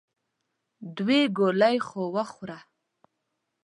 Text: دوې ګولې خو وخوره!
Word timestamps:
دوې 0.95 1.21
ګولې 1.37 1.75
خو 1.87 2.01
وخوره! 2.15 2.59